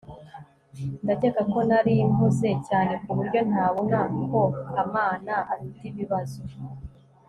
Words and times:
ndakeka 1.03 1.41
ko 1.51 1.59
nari 1.69 1.95
mpuze 2.13 2.49
cyane 2.67 2.93
kuburyo 3.03 3.39
ntabona 3.49 3.99
ko 4.31 4.41
kamana 4.73 5.33
afite 5.53 5.79
ibibazo 5.91 6.41